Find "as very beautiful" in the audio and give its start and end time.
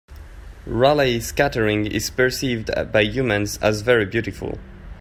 3.59-4.57